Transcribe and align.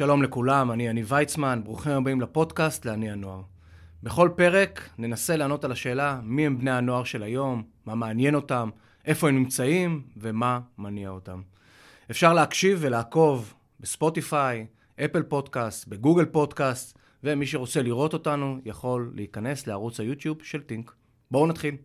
שלום 0.00 0.22
לכולם, 0.22 0.70
אני 0.72 0.86
יניב 0.86 1.12
ויצמן, 1.12 1.60
ברוכים 1.64 1.92
הבאים 1.92 2.20
לפודקאסט 2.20 2.84
לעני 2.84 3.10
הנוער. 3.10 3.42
בכל 4.02 4.30
פרק 4.36 4.88
ננסה 4.98 5.36
לענות 5.36 5.64
על 5.64 5.72
השאלה 5.72 6.20
מי 6.22 6.46
הם 6.46 6.58
בני 6.58 6.70
הנוער 6.70 7.04
של 7.04 7.22
היום, 7.22 7.62
מה 7.86 7.94
מעניין 7.94 8.34
אותם, 8.34 8.70
איפה 9.04 9.28
הם 9.28 9.34
נמצאים 9.34 10.02
ומה 10.16 10.60
מניע 10.78 11.10
אותם. 11.10 11.42
אפשר 12.10 12.32
להקשיב 12.32 12.78
ולעקוב 12.80 13.54
בספוטיפיי, 13.80 14.66
אפל 15.04 15.22
פודקאסט, 15.22 15.88
בגוגל 15.88 16.24
פודקאסט, 16.24 16.98
ומי 17.24 17.46
שרוצה 17.46 17.82
לראות 17.82 18.12
אותנו 18.12 18.58
יכול 18.64 19.12
להיכנס 19.14 19.66
לערוץ 19.66 20.00
היוטיוב 20.00 20.38
של 20.42 20.60
טינק. 20.60 20.92
בואו 21.30 21.46
נתחיל. 21.46 21.76